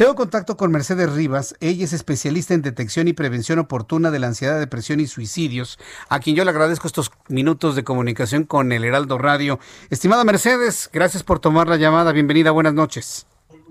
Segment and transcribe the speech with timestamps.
[0.00, 1.54] Tengo contacto con Mercedes Rivas.
[1.60, 5.78] Ella es especialista en detección y prevención oportuna de la ansiedad, depresión y suicidios,
[6.08, 9.58] a quien yo le agradezco estos minutos de comunicación con el Heraldo Radio.
[9.90, 12.12] Estimada Mercedes, gracias por tomar la llamada.
[12.12, 13.26] Bienvenida, buenas noches.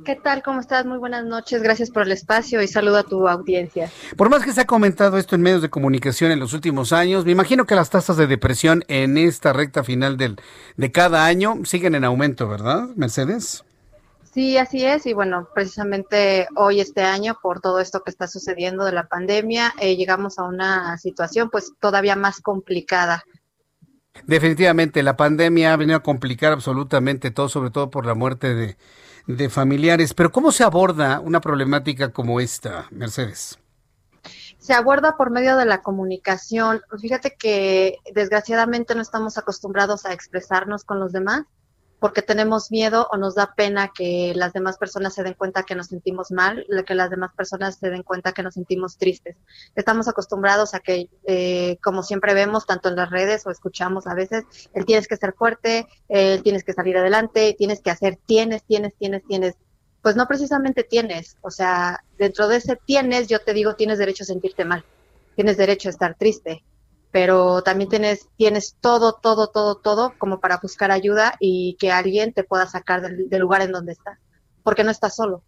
[0.05, 0.43] ¿Qué tal?
[0.43, 0.85] ¿Cómo estás?
[0.85, 1.63] Muy buenas noches.
[1.63, 3.89] Gracias por el espacio y saludo a tu audiencia.
[4.15, 7.25] Por más que se ha comentado esto en medios de comunicación en los últimos años,
[7.25, 10.39] me imagino que las tasas de depresión en esta recta final del,
[10.77, 13.63] de cada año siguen en aumento, ¿verdad, Mercedes?
[14.31, 15.05] Sí, así es.
[15.05, 19.73] Y bueno, precisamente hoy, este año, por todo esto que está sucediendo de la pandemia,
[19.79, 23.23] eh, llegamos a una situación pues todavía más complicada.
[24.25, 28.77] Definitivamente, la pandemia ha venido a complicar absolutamente todo, sobre todo por la muerte de,
[29.25, 30.13] de familiares.
[30.13, 33.57] Pero ¿cómo se aborda una problemática como esta, Mercedes?
[34.59, 36.81] Se aborda por medio de la comunicación.
[37.01, 41.45] Fíjate que desgraciadamente no estamos acostumbrados a expresarnos con los demás
[41.99, 45.75] porque tenemos miedo o nos da pena que las demás personas se den cuenta que
[45.75, 49.35] nos sentimos mal, que las demás personas se den cuenta que nos sentimos tristes.
[49.75, 54.13] Estamos acostumbrados a que, eh, como siempre vemos, tanto en las redes o escuchamos a
[54.13, 58.63] veces, el tienes que ser fuerte, el tienes que salir adelante, tienes que hacer, tienes,
[58.63, 59.55] tienes, tienes, tienes.
[60.01, 64.23] Pues no precisamente tienes, o sea, dentro de ese tienes, yo te digo, tienes derecho
[64.23, 64.85] a sentirte mal,
[65.35, 66.63] tienes derecho a estar triste,
[67.11, 72.33] pero también tienes, tienes todo, todo, todo, todo como para buscar ayuda y que alguien
[72.33, 74.19] te pueda sacar del, lugar en donde estás,
[74.63, 75.43] porque no estás solo.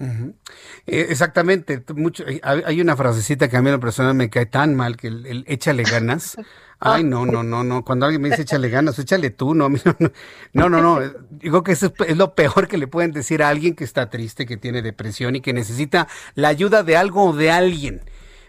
[0.00, 4.74] Eh, exactamente, mucho, eh, hay una frasecita que a mí en persona me cae tan
[4.74, 6.36] mal que el, échale ganas.
[6.84, 7.84] Ay, no, no, no, no.
[7.84, 11.00] Cuando alguien me dice échale ganas, échale tú, no, no, no, no.
[11.30, 14.46] Digo que eso es lo peor que le pueden decir a alguien que está triste,
[14.46, 18.02] que tiene depresión y que necesita la ayuda de algo o de alguien.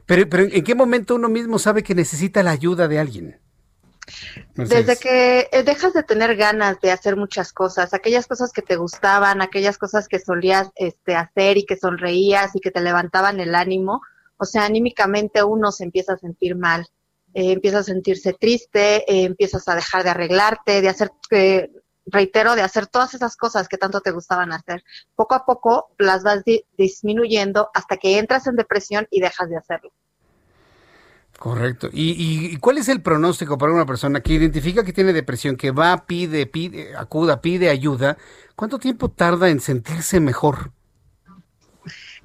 [0.05, 3.39] Pero, pero ¿en qué momento uno mismo sabe que necesita la ayuda de alguien?
[4.55, 8.75] Desde que eh, dejas de tener ganas de hacer muchas cosas, aquellas cosas que te
[8.75, 13.55] gustaban, aquellas cosas que solías este, hacer y que sonreías y que te levantaban el
[13.55, 14.01] ánimo,
[14.37, 16.85] o sea, anímicamente uno se empieza a sentir mal,
[17.33, 21.11] eh, empieza a sentirse triste, eh, empiezas a dejar de arreglarte, de hacer,
[22.05, 24.83] reitero, de hacer todas esas cosas que tanto te gustaban hacer.
[25.15, 26.43] Poco a poco las vas
[26.77, 29.91] disminuyendo hasta que entras en depresión y dejas de hacerlo.
[31.39, 31.89] Correcto.
[31.91, 36.05] ¿Y, cuál es el pronóstico para una persona que identifica que tiene depresión, que va,
[36.05, 38.17] pide, pide, acuda, pide ayuda?
[38.55, 40.71] ¿Cuánto tiempo tarda en sentirse mejor?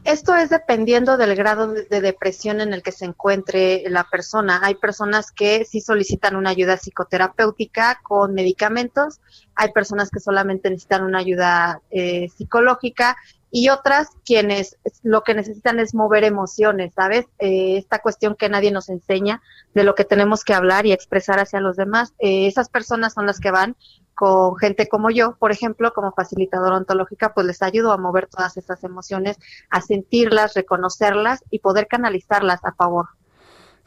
[0.04, 4.60] Esto es dependiendo del grado de, depresión en el que se encuentre la persona.
[4.62, 9.20] Hay personas que sí solicitan una ayuda psicoterapéutica con medicamentos,
[9.54, 13.16] hay personas que solamente necesitan una ayuda eh, psicológica
[13.50, 17.26] y otras quienes lo que necesitan es mover emociones, ¿sabes?
[17.38, 19.42] Eh, esta cuestión que nadie nos enseña
[19.74, 22.14] de lo que tenemos que hablar y expresar hacia los demás.
[22.18, 23.76] Eh, esas personas son las que van
[24.18, 28.56] con gente como yo, por ejemplo, como facilitadora ontológica, pues les ayudo a mover todas
[28.56, 29.38] esas emociones,
[29.70, 33.10] a sentirlas, reconocerlas y poder canalizarlas a favor.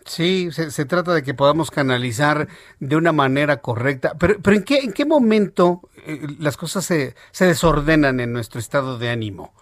[0.06, 2.48] Sí, se, trata de que podamos canalizar
[2.80, 4.14] de una manera correcta.
[4.18, 8.62] Pero, pero ¿en, qué, ¿en qué momento eh, las cosas se, se desordenan en nuestro
[8.62, 9.54] estado de ánimo?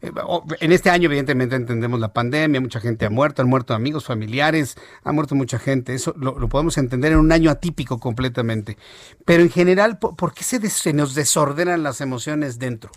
[0.00, 4.76] En este año, evidentemente, entendemos la pandemia, mucha gente ha muerto, han muerto amigos, familiares,
[5.04, 5.94] ha muerto mucha gente.
[5.94, 8.76] Eso lo, podemos entender en un año atípico completamente.
[9.24, 12.90] Pero en general, ¿por, qué se, se nos desordenan las emociones dentro?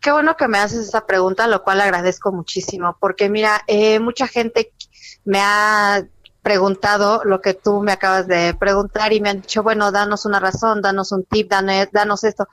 [0.00, 4.26] Qué bueno que me haces esa pregunta, lo cual agradezco muchísimo, porque mira, eh, mucha
[4.26, 4.72] gente
[5.24, 6.04] me ha
[6.42, 10.40] preguntado lo que tú me acabas de preguntar y me han dicho, bueno, danos una
[10.40, 12.48] razón, danos un tip, danos esto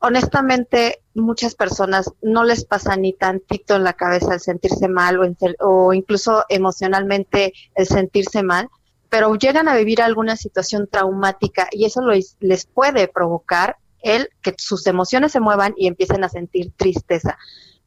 [0.00, 5.26] honestamente muchas personas no les pasa ni tantito en la cabeza el sentirse mal o,
[5.60, 8.68] o incluso emocionalmente el sentirse mal,
[9.08, 12.00] pero llegan a vivir alguna situación traumática y eso
[12.40, 17.38] les puede provocar el que sus emociones se muevan y empiecen a sentir tristeza.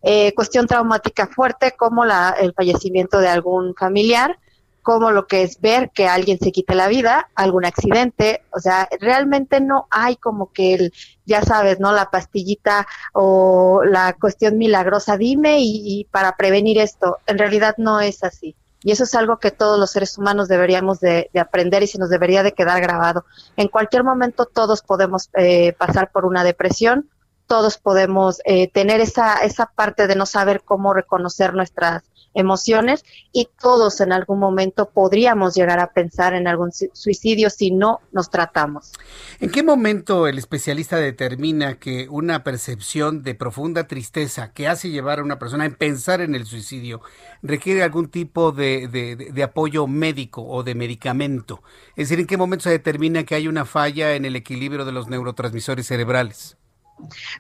[0.04, 4.38] Eh, cuestión traumática fuerte como la, el fallecimiento de algún familiar,
[4.84, 8.88] como lo que es ver que alguien se quite la vida, algún accidente, o sea,
[9.00, 10.94] realmente no hay como que el,
[11.26, 11.92] ya sabes, ¿no?
[11.94, 18.24] La pastillita o la cuestión milagrosa, dime y, para prevenir esto, en realidad no es
[18.24, 18.56] así.
[18.84, 22.10] Y eso es algo que todos los seres humanos deberíamos de, aprender y se nos
[22.10, 23.26] debería de quedar grabado.
[23.56, 27.10] En cualquier momento todos podemos eh, pasar por una depresión,
[27.48, 32.04] todos podemos eh, tener esa, esa parte de no saber cómo reconocer nuestras
[32.34, 38.00] emociones y todos en algún momento podríamos llegar a pensar en algún suicidio si no
[38.12, 38.92] nos tratamos.
[39.40, 45.20] ¿En qué momento el especialista determina que una percepción de profunda tristeza que hace llevar
[45.20, 47.02] a una persona a pensar en el suicidio
[47.42, 51.64] requiere algún tipo de, de apoyo médico o de medicamento?
[51.96, 54.92] Es decir, ¿en qué momento se determina que hay una falla en el equilibrio de
[54.92, 56.58] los neurotransmisores cerebrales?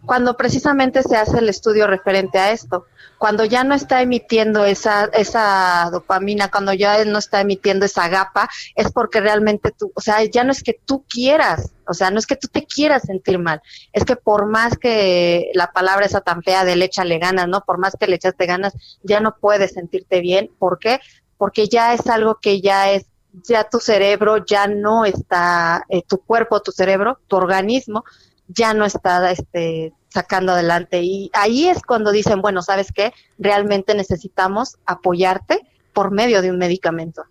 [0.06, 2.86] Cuando precisamente se hace el estudio referente a esto,
[3.18, 8.50] cuando ya no está emitiendo esa, esa dopamina, cuando ya no está emitiendo esa gapa,
[8.76, 12.20] es porque realmente tú, o sea, ya no es que tú quieras, o sea, no
[12.20, 13.62] es que tú te quieras sentir mal,
[13.94, 17.62] es que por más que la palabra esa tan fea de le ganas, ¿no?
[17.62, 18.74] Por más que le echaste ganas,
[19.04, 20.50] ya no puedes sentirte bien.
[20.60, 21.00] ¿Por qué?
[21.38, 26.20] Porque ya es algo que ya es ya tu cerebro ya no está, eh, tu
[26.20, 28.04] cuerpo, tu cerebro, tu organismo
[28.54, 31.02] ya no está este, sacando adelante.
[31.02, 33.14] Y ahí es cuando dicen, bueno, ¿sabes qué?
[33.38, 35.60] Realmente necesitamos apoyarte
[35.94, 37.24] por medio de un medicamento.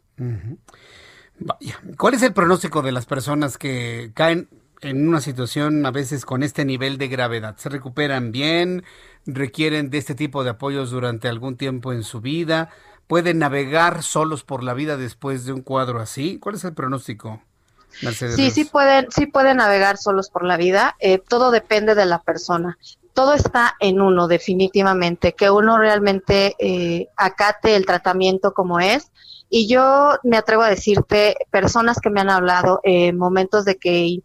[1.96, 4.48] ¿Cuál es el pronóstico de las personas que caen
[4.80, 7.56] en una situación a veces con este nivel de gravedad?
[7.56, 8.84] ¿Se recuperan bien?
[9.26, 12.70] ¿Requieren de este tipo de apoyos durante algún tiempo en su vida?
[13.06, 16.38] ¿Pueden navegar solos por la vida después de un cuadro así?
[16.38, 17.42] ¿Cuál es el pronóstico?
[18.00, 20.96] Sí, sí pueden, sí pueden navegar solos por la vida.
[21.00, 22.78] Eh, todo depende de la persona.
[23.14, 29.10] Todo está en uno, definitivamente, que uno realmente eh, acate el tratamiento como es.
[29.50, 34.20] Y yo me atrevo a decirte, personas que me han hablado en momentos de que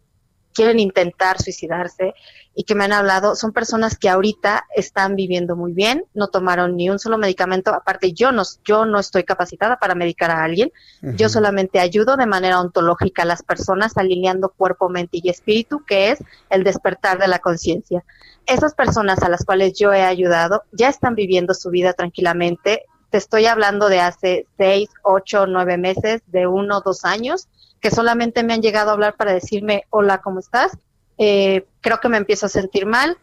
[0.58, 2.14] quieren intentar suicidarse
[2.52, 6.76] y que me han hablado, son personas que ahorita están viviendo muy bien, no tomaron
[6.76, 10.72] ni un solo medicamento, aparte yo no, yo no estoy capacitada para medicar a alguien,
[11.00, 16.10] yo solamente ayudo de manera ontológica a las personas alineando cuerpo, mente y espíritu, que
[16.10, 16.18] es
[16.50, 18.04] el despertar de la conciencia.
[18.44, 23.18] Esas personas a las cuales yo he ayudado ya están viviendo su vida tranquilamente, te
[23.18, 27.46] estoy hablando de hace seis, ocho, nueve meses, de uno, dos años,
[27.80, 30.76] que solamente me han llegado a hablar para decirme, hola, ¿cómo estás?
[31.18, 33.18] Eh, creo que me empiezo a sentir mal,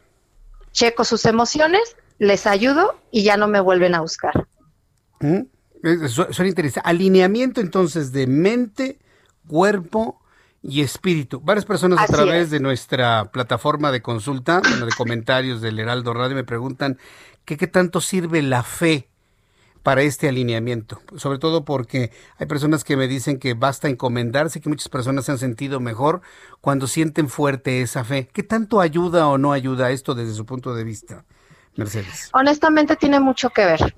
[0.71, 4.47] checo sus emociones, les ayudo y ya no me vuelven a buscar.
[5.19, 5.41] ¿Mm?
[6.07, 6.89] Suena interesante.
[6.89, 8.99] Alineamiento entonces de mente,
[9.47, 10.21] cuerpo
[10.61, 11.39] y espíritu.
[11.41, 16.43] Varias personas a través de nuestra plataforma de consulta, de comentarios del Heraldo Radio, me
[16.43, 16.97] preguntan
[17.45, 19.09] qué tanto sirve la fe
[19.85, 22.09] para este alineamiento, sobre todo porque
[22.39, 26.21] hay personas que me dicen que basta encomendarse, que muchas personas se han sentido mejor
[26.59, 28.27] cuando sienten fuerte esa fe.
[28.33, 31.23] ¿Qué tanto ayuda o no ayuda esto desde su punto de vista,
[31.75, 32.31] Mercedes?
[32.33, 33.93] Honestamente tiene mucho que ver.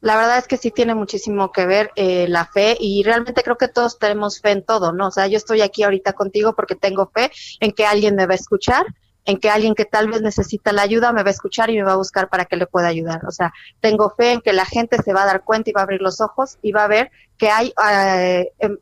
[0.00, 3.58] La verdad es que sí tiene muchísimo que ver eh, la fe y realmente creo
[3.58, 5.08] que todos tenemos fe en todo, ¿no?
[5.08, 8.34] O sea, yo estoy aquí ahorita contigo porque tengo fe en que alguien me va
[8.34, 8.86] a escuchar,
[9.26, 11.82] en que alguien que tal vez necesita la ayuda me va a escuchar y me
[11.82, 13.26] va a buscar para que le pueda ayudar.
[13.26, 15.80] O sea, tengo fe en que la gente se va a dar cuenta y va
[15.80, 18.78] a abrir los ojos y va a ver que hay eh, em,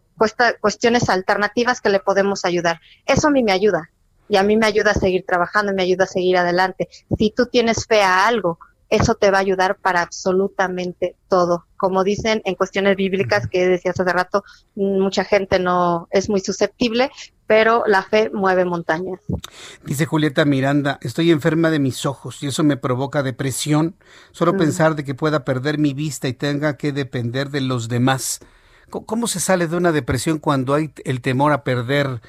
[0.61, 2.81] cuestiones alternativas que le podemos ayudar.
[3.07, 3.91] Eso a mí me ayuda
[4.29, 6.89] y a mí me ayuda a seguir trabajando me ayuda a seguir adelante.
[7.19, 8.59] Si tú tienes fe a algo,
[8.91, 11.67] eso te va a ayudar para absolutamente todo.
[11.77, 14.45] Como dicen en cuestiones bíblicas que decías hace rato,
[14.75, 17.11] mucha gente no es muy susceptible,
[17.47, 19.21] pero la fe mueve montañas.
[19.85, 23.97] Dice Julieta Miranda, estoy enferma de mis ojos y eso me provoca depresión.
[24.33, 28.41] Solo pensar de que pueda perder mi vista y tenga que depender de los demás.
[28.91, 32.21] ¿Cómo se sale de una depresión cuando hay el temor a perder,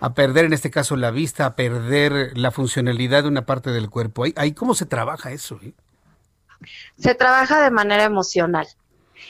[0.00, 3.90] a perder en este caso la vista, a perder la funcionalidad de una parte del
[3.90, 4.24] cuerpo?
[4.36, 5.58] ¿Ahí, cómo se trabaja eso?
[5.62, 5.74] Eh?
[6.98, 8.66] Se trabaja de manera emocional.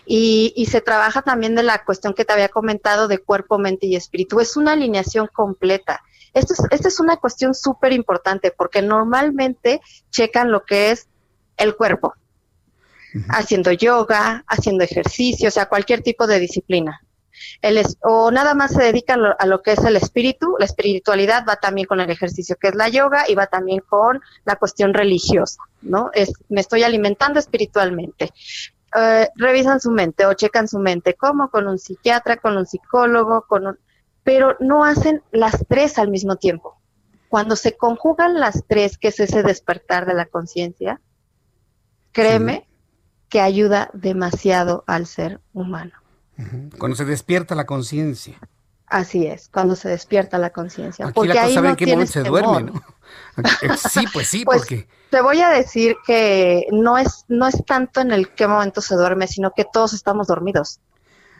[0.06, 3.96] Y, se trabaja también de la cuestión que te había comentado de cuerpo, mente y
[3.96, 4.40] espíritu.
[4.40, 6.02] Es una alineación completa.
[6.34, 11.08] Esto es, esta es una cuestión súper importante porque normalmente checan lo que es
[11.56, 12.14] el cuerpo,
[13.28, 17.00] haciendo yoga, haciendo ejercicio, o sea, cualquier tipo de disciplina.
[17.62, 21.56] El o nada más se dedican a lo que es el espíritu, la espiritualidad va
[21.56, 25.60] también con el ejercicio que es la yoga y va también con la cuestión religiosa,
[25.82, 26.10] ¿no?
[26.12, 28.32] Es, me estoy alimentando espiritualmente.
[28.96, 33.44] Eh, revisan su mente o checan su mente, como con un psiquiatra, con un psicólogo,
[33.48, 33.78] con un...
[34.22, 36.80] pero no hacen las tres al mismo tiempo.
[37.28, 41.00] Cuando se conjugan las tres, que es ese despertar de la conciencia,
[42.12, 42.68] créeme
[43.28, 46.03] que ayuda demasiado al ser humano.
[46.78, 48.38] Cuando se despierta la conciencia.
[48.86, 51.10] Así es, cuando se despierta la conciencia.
[51.12, 52.82] Porque ahí no qué momento se duerme, ¿no?
[53.76, 54.88] Sí, pues sí, pues, porque...
[55.10, 58.94] Te voy a decir que no es, no es tanto en el qué momento se
[58.94, 60.80] duerme, sino que todos estamos dormidos.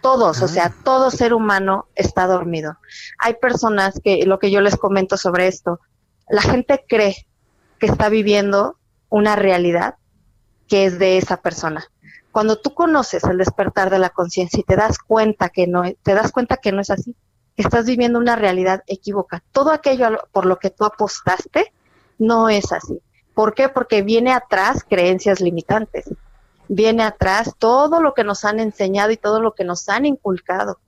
[0.00, 0.74] Todos, o sea, ah.
[0.84, 2.78] todo ser humano está dormido.
[3.18, 5.80] Hay personas que, lo que yo les comento sobre esto,
[6.28, 7.26] la gente cree
[7.78, 9.96] que está viviendo una realidad
[10.68, 11.90] que es de esa persona.
[12.34, 16.14] Cuando tú conoces el despertar de la conciencia y te das cuenta que no te
[16.14, 17.14] das cuenta que no es así,
[17.54, 19.44] que estás viviendo una realidad equívoca.
[19.52, 21.72] Todo aquello por lo que tú apostaste
[22.18, 23.00] no es así.
[23.34, 23.68] ¿Por qué?
[23.68, 26.06] Porque viene atrás creencias limitantes.
[26.66, 30.80] Viene atrás todo lo que nos han enseñado y todo lo que nos han inculcado.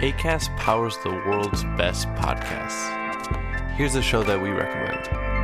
[0.00, 2.90] ACAST powers the world's best podcasts.
[3.76, 5.43] Here's a show that we recommend.